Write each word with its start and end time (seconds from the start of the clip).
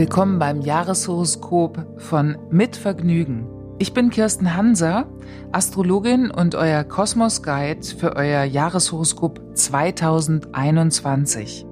Willkommen 0.00 0.38
beim 0.38 0.62
Jahreshoroskop 0.62 1.86
von 1.98 2.38
Mit 2.50 2.74
Vergnügen. 2.74 3.46
Ich 3.78 3.92
bin 3.92 4.08
Kirsten 4.08 4.56
Hanser, 4.56 5.04
Astrologin 5.52 6.30
und 6.30 6.54
euer 6.54 6.84
Kosmos 6.84 7.42
Guide 7.42 7.86
für 7.86 8.16
euer 8.16 8.44
Jahreshoroskop 8.44 9.42
2021. 9.52 11.66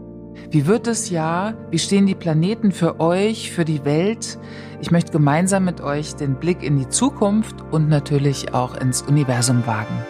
Wie 0.51 0.67
wird 0.67 0.87
das 0.87 1.09
Jahr? 1.09 1.55
Wie 1.71 1.79
stehen 1.79 2.05
die 2.05 2.15
Planeten 2.15 2.71
für 2.71 3.01
euch, 3.01 3.51
für 3.51 3.65
die 3.65 3.87
Welt? 3.87 4.39
Ich 4.83 4.91
möchte 4.91 5.13
gemeinsam 5.13 5.65
mit 5.65 5.81
euch 5.81 6.15
den 6.15 6.35
Blick 6.35 6.63
in 6.63 6.77
die 6.77 6.91
Zukunft 6.91 7.57
und 7.71 7.89
natürlich 7.89 8.53
auch 8.53 8.77
ins 8.77 9.01
Universum 9.01 9.67
wagen. 9.67 10.05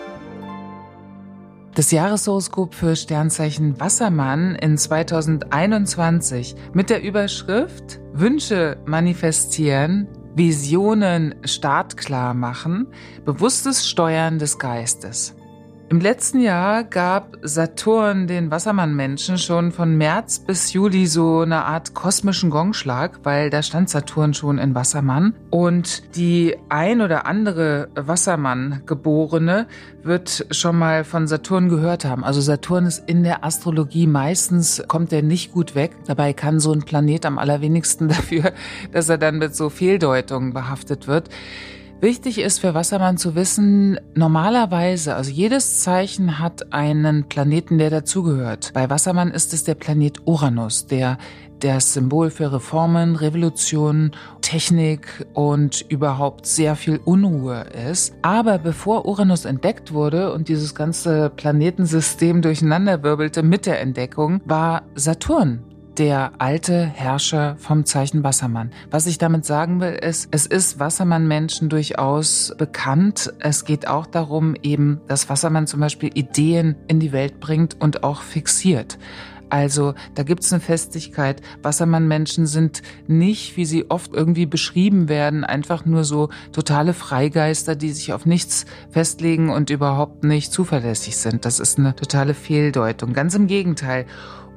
Das 1.79 1.93
Jahreshoroskop 1.93 2.75
für 2.75 2.97
Sternzeichen 2.97 3.79
Wassermann 3.79 4.57
in 4.57 4.77
2021 4.77 6.57
mit 6.73 6.91
der 6.91 7.05
Überschrift 7.05 8.01
Wünsche 8.13 8.83
manifestieren, 8.85 10.09
Visionen 10.35 11.37
startklar 11.45 12.35
machen, 12.35 12.89
bewusstes 13.25 13.89
Steuern 13.89 14.41
des 14.41 14.59
Geistes. 14.59 15.37
Im 15.91 16.01
letzten 16.01 16.41
Jahr 16.41 16.85
gab 16.85 17.39
Saturn 17.41 18.27
den 18.27 18.51
Wassermann-Menschen 18.51 19.39
schon 19.39 19.73
von 19.73 19.97
März 19.97 20.39
bis 20.39 20.75
Juli 20.75 21.07
so 21.07 21.41
eine 21.41 21.65
Art 21.65 21.95
kosmischen 21.95 22.51
Gongschlag, 22.51 23.21
weil 23.23 23.49
da 23.49 23.63
stand 23.63 23.89
Saturn 23.89 24.35
schon 24.35 24.59
in 24.59 24.75
Wassermann. 24.75 25.33
Und 25.49 26.15
die 26.15 26.57
ein 26.69 27.01
oder 27.01 27.25
andere 27.25 27.89
Wassermann-Geborene 27.95 29.67
wird 30.03 30.47
schon 30.51 30.79
mal 30.79 31.05
von 31.05 31.27
Saturn 31.27 31.71
gehört 31.71 32.05
haben. 32.05 32.23
Also 32.23 32.43
Saturn 32.43 32.85
ist 32.85 33.09
in 33.09 33.23
der 33.23 33.43
Astrologie 33.43 34.07
meistens, 34.07 34.83
kommt 34.89 35.11
er 35.15 35.23
nicht 35.23 35.53
gut 35.53 35.75
weg. 35.75 35.93
Dabei 36.07 36.35
kann 36.35 36.61
so 36.61 36.71
ein 36.71 36.83
Planet 36.83 37.25
am 37.25 37.39
allerwenigsten 37.39 38.09
dafür, 38.09 38.53
dass 38.93 39.09
er 39.09 39.17
dann 39.17 39.39
mit 39.39 39.57
so 39.57 39.71
Fehldeutungen 39.71 40.53
behaftet 40.53 41.09
wird. 41.09 41.31
Wichtig 42.01 42.39
ist 42.39 42.61
für 42.61 42.75
Wassermann 42.75 43.17
zu 43.17 43.35
wissen, 43.35 43.99
normalerweise, 44.15 45.17
also 45.17 45.33
jedes 45.33 45.81
Zeichen 45.81 46.39
hat 46.39 46.73
einen 46.73 47.25
Planeten, 47.29 47.79
der 47.79 47.91
dazugehört. 47.91 48.71
Bei 48.73 48.89
Wassermann 48.89 49.33
ist 49.33 49.53
es 49.53 49.65
der 49.65 49.75
Planet 49.75 50.21
Uranus, 50.25 50.87
der 50.87 51.19
das 51.59 51.95
Symbol 51.95 52.31
für 52.31 52.53
Reformen, 52.53 53.17
Revolution, 53.17 54.13
Technik 54.43 55.27
und 55.35 55.85
überhaupt 55.89 56.47
sehr 56.47 56.77
viel 56.77 57.01
Unruhe 57.05 57.67
ist. 57.91 58.15
Aber 58.23 58.59
bevor 58.59 59.05
Uranus 59.05 59.45
entdeckt 59.45 59.93
wurde 59.93 60.33
und 60.33 60.49
dieses 60.49 60.77
ganze 60.77 61.31
Planetensystem 61.31 62.43
durcheinanderwirbelte 62.43 63.43
mit 63.43 63.67
der 63.67 63.81
Entdeckung, 63.81 64.41
war 64.45 64.83
Saturn 64.95 65.65
der 65.99 66.33
alte 66.39 66.87
Herrscher 66.87 67.57
vom 67.59 67.85
Zeichen 67.85 68.23
Wassermann. 68.23 68.71
Was 68.91 69.07
ich 69.07 69.19
damit 69.19 69.45
sagen 69.45 69.81
will, 69.81 69.95
ist, 69.95 70.29
es 70.31 70.47
ist 70.47 70.79
Wassermann-Menschen 70.79 71.69
durchaus 71.69 72.55
bekannt. 72.57 73.33
Es 73.41 73.65
geht 73.65 73.89
auch 73.89 74.07
darum, 74.07 74.55
eben, 74.63 75.01
dass 75.09 75.29
Wassermann 75.29 75.67
zum 75.67 75.81
Beispiel 75.81 76.11
Ideen 76.15 76.77
in 76.87 77.01
die 77.01 77.13
Welt 77.13 77.41
bringt 77.41 77.81
und 77.81 78.05
auch 78.05 78.23
fixiert. 78.23 78.99
Also 79.51 79.95
da 80.15 80.23
gibt's 80.23 80.53
eine 80.53 80.61
Festigkeit. 80.61 81.41
Wassermann-Menschen 81.63 82.47
sind 82.47 82.83
nicht, 83.07 83.57
wie 83.57 83.65
sie 83.65 83.91
oft 83.91 84.13
irgendwie 84.13 84.47
beschrieben 84.47 85.09
werden, 85.09 85.43
einfach 85.43 85.85
nur 85.85 86.05
so 86.05 86.29
totale 86.53 86.93
Freigeister, 86.93 87.75
die 87.75 87.91
sich 87.91 88.13
auf 88.13 88.27
nichts 88.27 88.67
festlegen 88.91 89.51
und 89.51 89.71
überhaupt 89.71 90.23
nicht 90.23 90.53
zuverlässig 90.53 91.17
sind. 91.17 91.45
Das 91.45 91.61
ist 91.61 91.79
eine 91.79 91.97
totale 91.97 92.35
Fehldeutung. 92.35 93.15
Ganz 93.15 93.35
im 93.35 93.47
Gegenteil. 93.47 94.07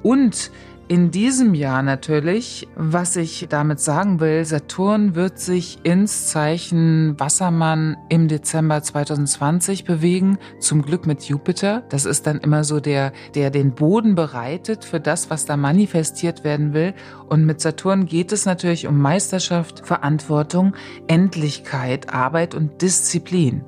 Und 0.04 0.52
in 0.92 1.10
diesem 1.10 1.54
Jahr 1.54 1.84
natürlich, 1.84 2.68
was 2.76 3.16
ich 3.16 3.48
damit 3.48 3.80
sagen 3.80 4.20
will, 4.20 4.44
Saturn 4.44 5.16
wird 5.16 5.40
sich 5.40 5.80
ins 5.84 6.28
Zeichen 6.28 7.18
Wassermann 7.18 7.96
im 8.10 8.28
Dezember 8.28 8.84
2020 8.84 9.86
bewegen, 9.86 10.38
zum 10.60 10.82
Glück 10.82 11.08
mit 11.08 11.24
Jupiter. 11.24 11.84
Das 11.88 12.04
ist 12.04 12.28
dann 12.28 12.40
immer 12.40 12.66
so 12.66 12.82
der, 12.82 13.14
der 13.36 13.52
den 13.52 13.74
Boden 13.74 14.16
bereitet 14.16 14.84
für 14.84 15.00
das, 15.00 15.30
was 15.30 15.46
da 15.46 15.56
manifestiert 15.56 16.44
werden 16.44 16.74
will. 16.74 16.94
Und 17.30 17.46
mit 17.46 17.62
Saturn 17.62 18.06
geht 18.06 18.34
es 18.34 18.46
natürlich 18.46 18.86
um 18.86 19.00
Meisterschaft, 19.00 19.88
Verantwortung, 19.88 20.76
Endlichkeit, 21.08 22.14
Arbeit 22.14 22.54
und 22.54 22.82
Disziplin. 22.82 23.64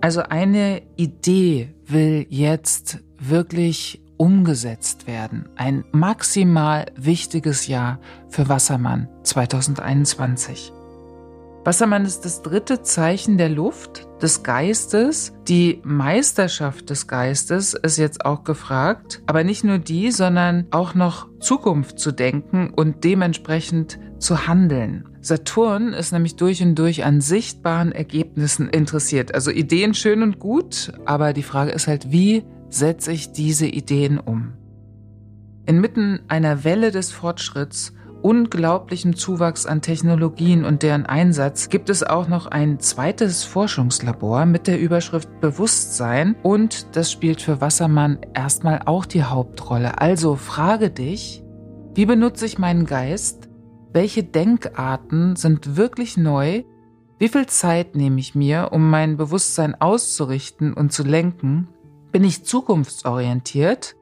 Also 0.00 0.22
eine 0.22 0.80
Idee 0.96 1.74
will 1.86 2.24
jetzt 2.30 3.00
wirklich 3.18 4.00
umgesetzt 4.18 5.06
werden. 5.06 5.48
Ein 5.56 5.84
maximal 5.92 6.86
wichtiges 6.96 7.66
Jahr 7.66 7.98
für 8.28 8.48
Wassermann 8.50 9.08
2021. 9.22 10.72
Wassermann 11.64 12.04
ist 12.04 12.24
das 12.24 12.42
dritte 12.42 12.82
Zeichen 12.82 13.38
der 13.38 13.48
Luft, 13.48 14.08
des 14.22 14.42
Geistes. 14.42 15.32
Die 15.46 15.80
Meisterschaft 15.84 16.90
des 16.90 17.06
Geistes 17.06 17.74
ist 17.74 17.98
jetzt 17.98 18.24
auch 18.24 18.44
gefragt, 18.44 19.22
aber 19.26 19.44
nicht 19.44 19.64
nur 19.64 19.78
die, 19.78 20.10
sondern 20.10 20.66
auch 20.70 20.94
noch 20.94 21.28
Zukunft 21.40 21.98
zu 21.98 22.12
denken 22.12 22.72
und 22.74 23.04
dementsprechend 23.04 23.98
zu 24.18 24.46
handeln. 24.46 25.08
Saturn 25.20 25.92
ist 25.92 26.12
nämlich 26.12 26.36
durch 26.36 26.62
und 26.62 26.74
durch 26.76 27.04
an 27.04 27.20
sichtbaren 27.20 27.92
Ergebnissen 27.92 28.68
interessiert. 28.68 29.34
Also 29.34 29.50
Ideen 29.50 29.94
schön 29.94 30.22
und 30.22 30.38
gut, 30.38 30.92
aber 31.04 31.32
die 31.32 31.42
Frage 31.42 31.72
ist 31.72 31.86
halt, 31.86 32.10
wie 32.10 32.44
setze 32.68 33.12
ich 33.12 33.32
diese 33.32 33.66
Ideen 33.66 34.18
um. 34.18 34.52
Inmitten 35.66 36.20
einer 36.28 36.64
Welle 36.64 36.90
des 36.90 37.12
Fortschritts, 37.12 37.92
unglaublichem 38.22 39.14
Zuwachs 39.16 39.66
an 39.66 39.82
Technologien 39.82 40.64
und 40.64 40.82
deren 40.82 41.06
Einsatz 41.06 41.68
gibt 41.68 41.88
es 41.90 42.02
auch 42.02 42.28
noch 42.28 42.46
ein 42.46 42.80
zweites 42.80 43.44
Forschungslabor 43.44 44.46
mit 44.46 44.66
der 44.66 44.80
Überschrift 44.80 45.40
Bewusstsein 45.40 46.36
und 46.42 46.96
das 46.96 47.12
spielt 47.12 47.40
für 47.40 47.60
Wassermann 47.60 48.18
erstmal 48.34 48.80
auch 48.86 49.06
die 49.06 49.24
Hauptrolle. 49.24 50.00
Also 50.00 50.36
frage 50.36 50.90
dich, 50.90 51.44
wie 51.94 52.06
benutze 52.06 52.46
ich 52.46 52.58
meinen 52.58 52.86
Geist? 52.86 53.48
Welche 53.92 54.22
Denkarten 54.22 55.36
sind 55.36 55.76
wirklich 55.76 56.16
neu? 56.16 56.64
Wie 57.18 57.28
viel 57.28 57.46
Zeit 57.46 57.96
nehme 57.96 58.20
ich 58.20 58.34
mir, 58.34 58.68
um 58.72 58.90
mein 58.90 59.16
Bewusstsein 59.16 59.74
auszurichten 59.74 60.72
und 60.72 60.92
zu 60.92 61.02
lenken? 61.02 61.68
Bin 62.10 62.24
ich 62.24 62.44
zukunftsorientiert? 62.44 63.94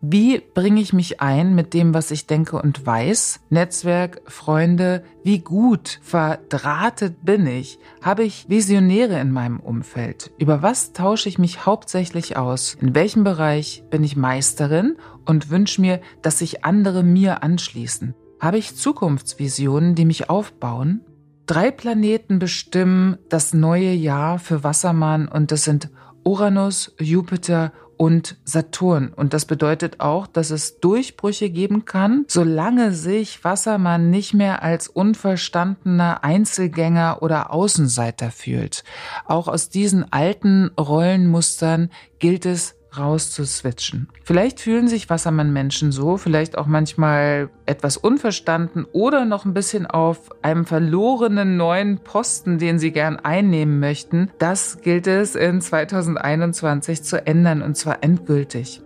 Wie 0.00 0.38
bringe 0.38 0.80
ich 0.80 0.92
mich 0.92 1.20
ein 1.20 1.54
mit 1.54 1.72
dem, 1.72 1.94
was 1.94 2.10
ich 2.10 2.26
denke 2.26 2.60
und 2.60 2.84
weiß? 2.84 3.40
Netzwerk, 3.48 4.22
Freunde, 4.26 5.04
wie 5.22 5.38
gut 5.38 6.00
verdrahtet 6.02 7.24
bin 7.24 7.46
ich? 7.46 7.78
Habe 8.02 8.24
ich 8.24 8.48
Visionäre 8.48 9.18
in 9.20 9.30
meinem 9.30 9.60
Umfeld? 9.60 10.32
Über 10.36 10.62
was 10.62 10.92
tausche 10.92 11.28
ich 11.28 11.38
mich 11.38 11.64
hauptsächlich 11.64 12.36
aus? 12.36 12.76
In 12.80 12.94
welchem 12.94 13.22
Bereich 13.22 13.84
bin 13.88 14.02
ich 14.02 14.16
Meisterin 14.16 14.96
und 15.24 15.48
wünsche 15.48 15.80
mir, 15.80 16.00
dass 16.22 16.40
sich 16.40 16.64
andere 16.64 17.02
mir 17.02 17.42
anschließen? 17.42 18.14
Habe 18.40 18.58
ich 18.58 18.76
Zukunftsvisionen, 18.76 19.94
die 19.94 20.04
mich 20.04 20.28
aufbauen? 20.28 21.02
Drei 21.46 21.70
Planeten 21.70 22.38
bestimmen 22.38 23.16
das 23.28 23.54
neue 23.54 23.92
Jahr 23.92 24.38
für 24.38 24.64
Wassermann 24.64 25.28
und 25.28 25.52
das 25.52 25.64
sind 25.64 25.90
Uranus, 26.24 26.94
Jupiter 26.98 27.72
und 27.96 28.36
Saturn. 28.44 29.12
Und 29.14 29.34
das 29.34 29.44
bedeutet 29.44 30.00
auch, 30.00 30.26
dass 30.26 30.50
es 30.50 30.80
Durchbrüche 30.80 31.50
geben 31.50 31.84
kann, 31.84 32.24
solange 32.28 32.92
sich 32.92 33.44
Wassermann 33.44 34.10
nicht 34.10 34.34
mehr 34.34 34.62
als 34.62 34.88
unverstandener 34.88 36.24
Einzelgänger 36.24 37.18
oder 37.22 37.52
Außenseiter 37.52 38.30
fühlt. 38.30 38.84
Auch 39.26 39.48
aus 39.48 39.68
diesen 39.68 40.12
alten 40.12 40.70
Rollenmustern 40.78 41.90
gilt 42.18 42.46
es 42.46 42.76
rauszuswitchen. 42.98 44.08
Vielleicht 44.22 44.60
fühlen 44.60 44.88
sich 44.88 45.10
Wassermann-Menschen 45.10 45.92
so, 45.92 46.16
vielleicht 46.16 46.56
auch 46.56 46.66
manchmal 46.66 47.50
etwas 47.66 47.96
unverstanden 47.96 48.86
oder 48.92 49.24
noch 49.24 49.44
ein 49.44 49.54
bisschen 49.54 49.86
auf 49.86 50.30
einem 50.42 50.64
verlorenen 50.64 51.56
neuen 51.56 51.98
Posten, 51.98 52.58
den 52.58 52.78
sie 52.78 52.92
gern 52.92 53.16
einnehmen 53.16 53.80
möchten. 53.80 54.30
Das 54.38 54.80
gilt 54.82 55.06
es 55.06 55.34
in 55.34 55.60
2021 55.60 57.02
zu 57.02 57.26
ändern 57.26 57.62
und 57.62 57.76
zwar 57.76 58.02
endgültig. 58.02 58.83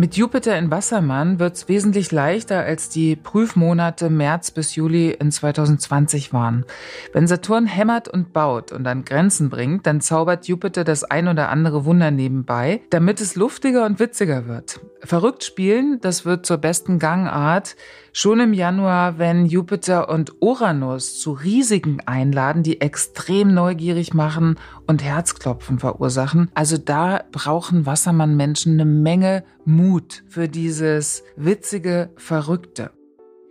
Mit 0.00 0.16
Jupiter 0.16 0.56
in 0.56 0.70
Wassermann 0.70 1.40
wird 1.40 1.56
es 1.56 1.68
wesentlich 1.68 2.12
leichter, 2.12 2.60
als 2.60 2.88
die 2.88 3.16
Prüfmonate 3.16 4.10
März 4.10 4.52
bis 4.52 4.76
Juli 4.76 5.10
in 5.10 5.32
2020 5.32 6.32
waren. 6.32 6.64
Wenn 7.12 7.26
Saturn 7.26 7.66
hämmert 7.66 8.06
und 8.06 8.32
baut 8.32 8.70
und 8.70 8.86
an 8.86 9.04
Grenzen 9.04 9.50
bringt, 9.50 9.88
dann 9.88 10.00
zaubert 10.00 10.46
Jupiter 10.46 10.84
das 10.84 11.02
ein 11.02 11.26
oder 11.26 11.48
andere 11.48 11.84
Wunder 11.84 12.12
nebenbei, 12.12 12.80
damit 12.90 13.20
es 13.20 13.34
luftiger 13.34 13.84
und 13.86 13.98
witziger 13.98 14.46
wird. 14.46 14.78
Verrückt 15.02 15.42
spielen, 15.42 15.98
das 16.00 16.24
wird 16.24 16.46
zur 16.46 16.58
besten 16.58 17.00
Gangart. 17.00 17.74
Schon 18.20 18.40
im 18.40 18.52
Januar, 18.52 19.20
wenn 19.20 19.46
Jupiter 19.46 20.08
und 20.08 20.42
Uranus 20.42 21.20
zu 21.20 21.30
Risiken 21.30 22.00
einladen, 22.04 22.64
die 22.64 22.80
extrem 22.80 23.54
neugierig 23.54 24.12
machen 24.12 24.56
und 24.88 25.04
Herzklopfen 25.04 25.78
verursachen. 25.78 26.50
Also 26.52 26.78
da 26.78 27.22
brauchen 27.30 27.86
Wassermann-Menschen 27.86 28.72
eine 28.72 28.86
Menge 28.86 29.44
Mut 29.64 30.24
für 30.26 30.48
dieses 30.48 31.22
witzige, 31.36 32.10
verrückte. 32.16 32.90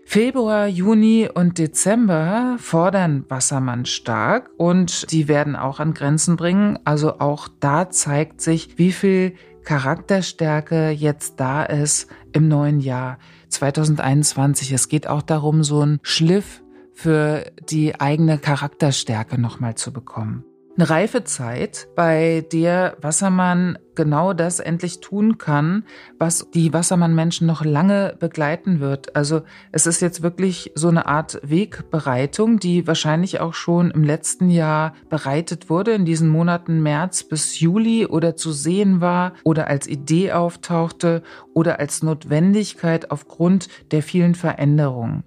Februar, 0.04 0.68
Juni 0.68 1.30
und 1.34 1.60
Dezember 1.60 2.58
fordern 2.60 3.24
Wassermann 3.30 3.86
stark 3.86 4.50
und 4.58 5.10
die 5.14 5.30
werden 5.30 5.56
auch 5.56 5.80
an 5.80 5.94
Grenzen 5.94 6.36
bringen. 6.36 6.78
Also 6.84 7.20
auch 7.20 7.48
da 7.62 7.90
zeigt 7.90 8.42
sich, 8.42 8.78
wie 8.78 8.92
viel 8.92 9.36
Charakterstärke 9.68 10.92
jetzt 10.92 11.42
da 11.42 11.62
ist 11.62 12.08
im 12.32 12.48
neuen 12.48 12.80
Jahr 12.80 13.18
2021. 13.50 14.72
Es 14.72 14.88
geht 14.88 15.08
auch 15.08 15.22
darum, 15.22 15.62
so 15.62 15.82
einen 15.82 16.00
Schliff 16.04 16.64
für 16.94 17.52
die 17.70 18.00
eigene 18.00 18.38
Charakterstärke 18.38 19.38
nochmal 19.38 19.76
zu 19.76 19.92
bekommen 19.92 20.46
eine 20.78 20.90
reife 20.90 21.24
Zeit, 21.24 21.88
bei 21.96 22.46
der 22.52 22.98
Wassermann 23.02 23.80
genau 23.96 24.34
das 24.34 24.60
endlich 24.60 25.00
tun 25.00 25.40
kann, 25.40 25.84
was 26.20 26.52
die 26.52 26.72
Wassermann-Menschen 26.72 27.48
noch 27.48 27.66
lange 27.66 28.16
begleiten 28.20 28.80
wird. 28.80 29.16
Also 29.16 29.42
es 29.72 29.88
ist 29.88 30.02
jetzt 30.02 30.22
wirklich 30.22 30.72
so 30.76 30.88
eine 30.90 31.08
Art 31.08 31.40
Wegbereitung, 31.42 32.60
die 32.60 32.86
wahrscheinlich 32.86 33.40
auch 33.40 33.56
schon 33.56 33.90
im 33.90 34.04
letzten 34.04 34.52
Jahr 34.52 34.94
bereitet 35.10 35.70
wurde, 35.72 35.94
in 35.94 36.06
diesen 36.06 36.30
Monaten 36.30 36.84
März 36.84 37.24
bis 37.24 37.60
Juli 37.60 38.06
oder 38.06 38.36
zu 38.36 38.52
sehen 38.52 39.02
war 39.02 39.34
oder 39.44 39.68
als 39.68 39.88
Idee 39.88 40.32
auftauchte 40.34 41.24
oder 41.56 41.80
als 41.80 42.04
Notwendigkeit 42.04 43.10
aufgrund 43.10 43.68
der 43.92 44.04
vielen 44.04 44.36
Veränderungen. 44.36 45.24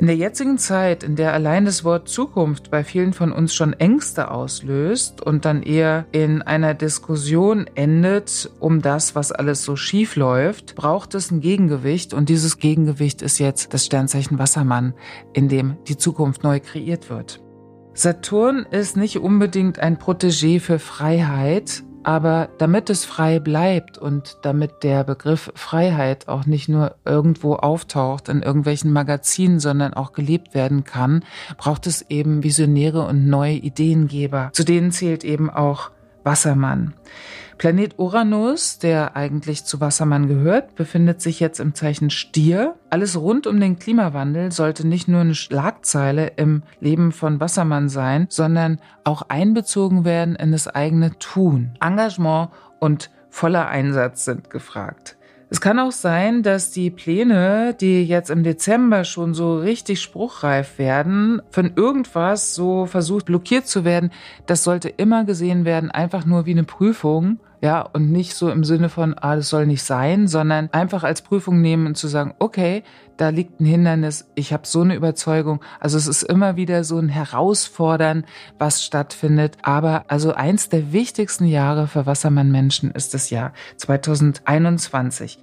In 0.00 0.06
der 0.06 0.14
jetzigen 0.14 0.58
Zeit, 0.58 1.02
in 1.02 1.16
der 1.16 1.32
allein 1.32 1.64
das 1.64 1.82
Wort 1.82 2.08
Zukunft 2.08 2.70
bei 2.70 2.84
vielen 2.84 3.12
von 3.12 3.32
uns 3.32 3.52
schon 3.52 3.72
Ängste 3.72 4.30
auslöst 4.30 5.20
und 5.20 5.44
dann 5.44 5.60
eher 5.64 6.06
in 6.12 6.40
einer 6.40 6.74
Diskussion 6.74 7.66
endet 7.74 8.48
um 8.60 8.80
das, 8.80 9.16
was 9.16 9.32
alles 9.32 9.64
so 9.64 9.74
schief 9.74 10.14
läuft, 10.14 10.76
braucht 10.76 11.16
es 11.16 11.32
ein 11.32 11.40
Gegengewicht 11.40 12.14
und 12.14 12.28
dieses 12.28 12.58
Gegengewicht 12.58 13.22
ist 13.22 13.40
jetzt 13.40 13.74
das 13.74 13.86
Sternzeichen 13.86 14.38
Wassermann, 14.38 14.94
in 15.32 15.48
dem 15.48 15.76
die 15.88 15.96
Zukunft 15.96 16.44
neu 16.44 16.60
kreiert 16.60 17.10
wird. 17.10 17.42
Saturn 17.92 18.66
ist 18.70 18.96
nicht 18.96 19.18
unbedingt 19.18 19.80
ein 19.80 19.98
Protégé 19.98 20.60
für 20.60 20.78
Freiheit, 20.78 21.82
aber 22.08 22.48
damit 22.56 22.88
es 22.88 23.04
frei 23.04 23.38
bleibt 23.38 23.98
und 23.98 24.38
damit 24.40 24.82
der 24.82 25.04
Begriff 25.04 25.52
Freiheit 25.54 26.26
auch 26.26 26.46
nicht 26.46 26.66
nur 26.66 26.94
irgendwo 27.04 27.56
auftaucht 27.56 28.30
in 28.30 28.40
irgendwelchen 28.40 28.90
Magazinen, 28.94 29.60
sondern 29.60 29.92
auch 29.92 30.12
gelebt 30.12 30.54
werden 30.54 30.84
kann, 30.84 31.22
braucht 31.58 31.86
es 31.86 32.00
eben 32.08 32.42
Visionäre 32.42 33.06
und 33.06 33.26
neue 33.26 33.56
Ideengeber. 33.56 34.48
Zu 34.54 34.64
denen 34.64 34.90
zählt 34.90 35.22
eben 35.22 35.50
auch 35.50 35.90
Wassermann. 36.28 36.92
Planet 37.56 37.98
Uranus, 37.98 38.78
der 38.78 39.16
eigentlich 39.16 39.64
zu 39.64 39.80
Wassermann 39.80 40.28
gehört, 40.28 40.74
befindet 40.74 41.22
sich 41.22 41.40
jetzt 41.40 41.58
im 41.58 41.74
Zeichen 41.74 42.10
Stier. 42.10 42.74
Alles 42.90 43.18
rund 43.18 43.46
um 43.46 43.58
den 43.58 43.78
Klimawandel 43.78 44.52
sollte 44.52 44.86
nicht 44.86 45.08
nur 45.08 45.22
eine 45.22 45.34
Schlagzeile 45.34 46.32
im 46.36 46.64
Leben 46.80 47.12
von 47.12 47.40
Wassermann 47.40 47.88
sein, 47.88 48.26
sondern 48.28 48.78
auch 49.04 49.22
einbezogen 49.22 50.04
werden 50.04 50.36
in 50.36 50.52
das 50.52 50.68
eigene 50.68 51.18
Tun. 51.18 51.70
Engagement 51.80 52.50
und 52.78 53.10
voller 53.30 53.68
Einsatz 53.68 54.26
sind 54.26 54.50
gefragt. 54.50 55.17
Es 55.50 55.62
kann 55.62 55.78
auch 55.78 55.92
sein, 55.92 56.42
dass 56.42 56.72
die 56.72 56.90
Pläne, 56.90 57.74
die 57.80 58.04
jetzt 58.04 58.28
im 58.28 58.42
Dezember 58.42 59.04
schon 59.04 59.32
so 59.32 59.58
richtig 59.58 60.02
spruchreif 60.02 60.78
werden, 60.78 61.40
von 61.50 61.72
irgendwas 61.74 62.54
so 62.54 62.84
versucht 62.84 63.24
blockiert 63.24 63.66
zu 63.66 63.84
werden. 63.84 64.10
Das 64.44 64.62
sollte 64.62 64.90
immer 64.90 65.24
gesehen 65.24 65.64
werden, 65.64 65.90
einfach 65.90 66.26
nur 66.26 66.44
wie 66.44 66.50
eine 66.50 66.64
Prüfung. 66.64 67.40
Ja, 67.60 67.80
und 67.80 68.12
nicht 68.12 68.34
so 68.34 68.50
im 68.50 68.62
Sinne 68.62 68.88
von, 68.88 69.14
ah, 69.18 69.34
das 69.34 69.48
soll 69.48 69.66
nicht 69.66 69.82
sein, 69.82 70.28
sondern 70.28 70.68
einfach 70.72 71.02
als 71.02 71.22
Prüfung 71.22 71.60
nehmen 71.60 71.86
und 71.86 71.96
zu 71.96 72.06
sagen, 72.06 72.34
okay, 72.38 72.84
da 73.16 73.30
liegt 73.30 73.60
ein 73.60 73.66
Hindernis, 73.66 74.30
ich 74.36 74.52
habe 74.52 74.64
so 74.64 74.80
eine 74.82 74.94
Überzeugung. 74.94 75.60
Also 75.80 75.98
es 75.98 76.06
ist 76.06 76.22
immer 76.22 76.54
wieder 76.54 76.84
so 76.84 76.98
ein 76.98 77.08
Herausfordern, 77.08 78.24
was 78.58 78.84
stattfindet. 78.84 79.58
Aber 79.62 80.04
also 80.06 80.34
eins 80.34 80.68
der 80.68 80.92
wichtigsten 80.92 81.46
Jahre 81.46 81.88
für 81.88 82.06
Wassermann-Menschen 82.06 82.92
ist 82.92 83.12
das 83.12 83.30
Jahr 83.30 83.52
2021. 83.76 85.40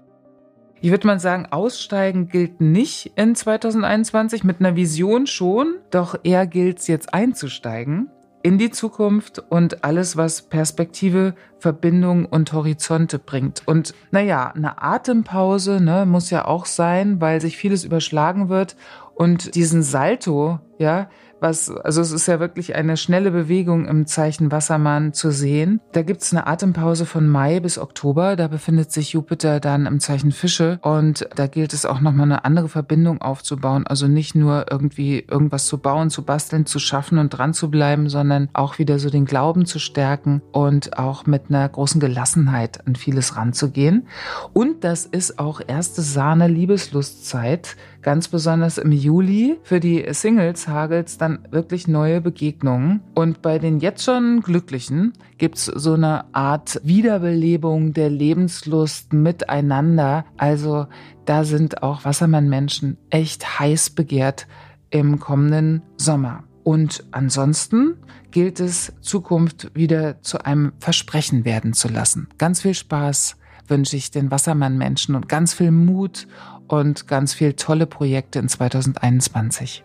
Ich 0.79 0.91
würde 0.91 1.07
mal 1.07 1.19
sagen, 1.19 1.47
aussteigen 1.51 2.29
gilt 2.29 2.61
nicht 2.61 3.11
in 3.17 3.35
2021, 3.35 4.45
mit 4.45 4.59
einer 4.59 4.77
Vision 4.77 5.27
schon, 5.27 5.75
doch 5.89 6.17
eher 6.23 6.47
gilt 6.47 6.79
es 6.79 6.87
jetzt 6.87 7.13
einzusteigen 7.13 8.09
in 8.45 8.59
die 8.59 8.69
Zukunft 8.69 9.39
und 9.49 9.83
alles, 9.83 10.17
was 10.17 10.43
Perspektive, 10.43 11.33
Verbindung 11.57 12.27
und 12.27 12.53
Horizonte 12.53 13.17
bringt. 13.17 13.63
Und 13.65 13.95
naja, 14.11 14.51
eine 14.55 14.83
Atempause 14.83 15.81
ne, 15.81 16.05
muss 16.05 16.29
ja 16.29 16.45
auch 16.45 16.67
sein, 16.67 17.19
weil 17.19 17.41
sich 17.41 17.57
vieles 17.57 17.83
überschlagen 17.83 18.47
wird 18.47 18.75
und 19.15 19.55
diesen 19.55 19.81
Salto, 19.81 20.59
ja, 20.77 21.09
was, 21.45 21.69
also 21.69 22.01
es 22.01 22.11
ist 22.11 22.25
ja 22.25 22.39
wirklich 22.39 22.73
eine 22.73 22.97
schnelle 22.97 23.29
Bewegung 23.29 23.85
im 23.85 24.07
Zeichen 24.07 24.51
Wassermann 24.51 25.13
zu 25.13 25.29
sehen. 25.29 25.79
Da 25.91 26.01
gibt's 26.01 26.33
eine 26.33 26.47
Atempause 26.47 27.05
von 27.05 27.27
Mai 27.27 27.59
bis 27.59 27.77
Oktober. 27.77 28.35
Da 28.35 28.47
befindet 28.47 28.91
sich 28.91 29.13
Jupiter 29.13 29.59
dann 29.59 29.85
im 29.85 29.99
Zeichen 29.99 30.31
Fische 30.31 30.79
und 30.81 31.29
da 31.35 31.45
gilt 31.45 31.73
es 31.73 31.85
auch 31.85 32.01
nochmal 32.01 32.25
eine 32.25 32.45
andere 32.45 32.67
Verbindung 32.67 33.21
aufzubauen. 33.21 33.85
Also 33.85 34.07
nicht 34.07 34.33
nur 34.33 34.65
irgendwie 34.71 35.19
irgendwas 35.19 35.67
zu 35.67 35.77
bauen, 35.77 36.09
zu 36.09 36.23
basteln, 36.23 36.65
zu 36.65 36.79
schaffen 36.79 37.19
und 37.19 37.29
dran 37.29 37.53
zu 37.53 37.69
bleiben, 37.69 38.09
sondern 38.09 38.49
auch 38.53 38.79
wieder 38.79 38.97
so 38.97 39.11
den 39.11 39.25
Glauben 39.25 39.67
zu 39.67 39.77
stärken 39.77 40.41
und 40.51 40.97
auch 40.97 41.27
mit 41.27 41.43
einer 41.49 41.69
großen 41.69 42.01
Gelassenheit 42.01 42.87
an 42.87 42.95
vieles 42.95 43.37
ranzugehen. 43.37 44.07
Und 44.53 44.83
das 44.83 45.05
ist 45.05 45.37
auch 45.37 45.61
erste 45.67 46.01
Sahne 46.01 46.47
Liebeslustzeit 46.47 47.75
Ganz 48.05 48.27
besonders 48.27 48.77
im 48.77 48.91
Juli 48.91 49.57
für 49.63 49.79
die 49.79 50.05
Singles 50.11 50.67
hagelt 50.67 51.07
es 51.07 51.17
dann 51.17 51.34
wirklich 51.51 51.87
neue 51.87 52.21
Begegnungen. 52.21 53.01
Und 53.13 53.41
bei 53.41 53.59
den 53.59 53.79
jetzt 53.79 54.03
schon 54.03 54.41
Glücklichen 54.41 55.13
gibt 55.37 55.57
es 55.57 55.65
so 55.65 55.93
eine 55.93 56.33
Art 56.33 56.79
Wiederbelebung 56.83 57.93
der 57.93 58.09
Lebenslust 58.09 59.13
miteinander. 59.13 60.25
Also 60.37 60.87
da 61.25 61.43
sind 61.43 61.83
auch 61.83 62.05
Wassermann-Menschen 62.05 62.97
echt 63.09 63.59
heiß 63.59 63.91
begehrt 63.91 64.47
im 64.89 65.19
kommenden 65.19 65.81
Sommer. 65.97 66.43
Und 66.63 67.05
ansonsten 67.11 67.95
gilt 68.31 68.59
es, 68.59 68.91
Zukunft 68.99 69.71
wieder 69.75 70.21
zu 70.21 70.43
einem 70.43 70.73
Versprechen 70.79 71.45
werden 71.45 71.73
zu 71.73 71.87
lassen. 71.87 72.27
Ganz 72.37 72.63
viel 72.63 72.73
Spaß 72.73 73.37
wünsche 73.67 73.95
ich 73.95 74.11
den 74.11 74.31
Wassermann-Menschen 74.31 75.15
und 75.15 75.29
ganz 75.29 75.53
viel 75.53 75.71
Mut 75.71 76.27
und 76.67 77.07
ganz 77.07 77.33
viel 77.33 77.53
tolle 77.53 77.85
Projekte 77.85 78.39
in 78.39 78.49
2021. 78.49 79.84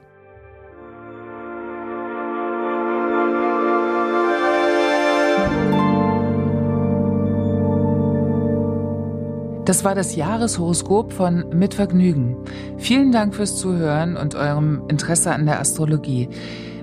Das 9.71 9.85
war 9.85 9.95
das 9.95 10.17
Jahreshoroskop 10.17 11.13
von 11.13 11.45
Mit 11.53 11.75
Vergnügen. 11.75 12.39
Vielen 12.77 13.13
Dank 13.13 13.37
fürs 13.37 13.55
Zuhören 13.55 14.17
und 14.17 14.35
eurem 14.35 14.83
Interesse 14.89 15.31
an 15.31 15.47
der 15.47 15.61
Astrologie. 15.61 16.29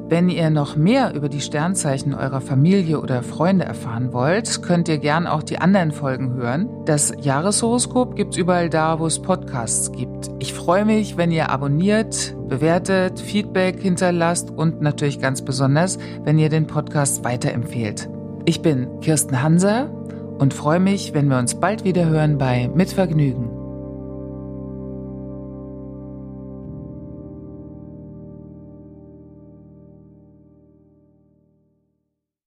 Wenn 0.07 0.29
ihr 0.29 0.49
noch 0.49 0.77
mehr 0.77 1.13
über 1.13 1.27
die 1.27 1.41
Sternzeichen 1.41 2.13
eurer 2.13 2.39
Familie 2.39 3.01
oder 3.01 3.23
Freunde 3.23 3.65
erfahren 3.65 4.13
wollt, 4.13 4.63
könnt 4.63 4.87
ihr 4.87 4.99
gern 4.99 5.27
auch 5.27 5.43
die 5.43 5.57
anderen 5.57 5.91
Folgen 5.91 6.35
hören. 6.35 6.69
Das 6.85 7.11
Jahreshoroskop 7.19 8.15
gibt's 8.15 8.37
überall 8.37 8.69
da, 8.69 9.01
wo 9.01 9.05
es 9.05 9.19
Podcasts 9.21 9.91
gibt. 9.91 10.29
Ich 10.39 10.53
freue 10.53 10.85
mich, 10.85 11.17
wenn 11.17 11.31
ihr 11.31 11.49
abonniert, 11.49 12.37
bewertet, 12.47 13.19
Feedback 13.19 13.81
hinterlasst 13.81 14.49
und 14.49 14.79
natürlich 14.79 15.19
ganz 15.19 15.41
besonders, 15.41 15.97
wenn 16.23 16.39
ihr 16.39 16.47
den 16.47 16.67
Podcast 16.67 17.25
weiterempfehlt. 17.25 18.09
Ich 18.45 18.61
bin 18.61 19.01
Kirsten 19.01 19.43
Hanser 19.43 19.89
und 20.37 20.53
freue 20.53 20.79
mich, 20.79 21.13
wenn 21.13 21.27
wir 21.27 21.37
uns 21.37 21.59
bald 21.59 21.83
wieder 21.83 22.05
hören 22.05 22.37
bei 22.37 22.69
Mit 22.73 22.91
Vergnügen. 22.91 23.56